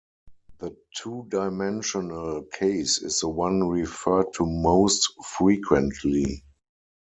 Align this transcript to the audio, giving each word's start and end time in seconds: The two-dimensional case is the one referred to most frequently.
The 0.57 0.75
two-dimensional 0.95 2.45
case 2.51 3.03
is 3.03 3.19
the 3.19 3.29
one 3.29 3.69
referred 3.69 4.33
to 4.37 4.47
most 4.47 5.13
frequently. 5.23 6.43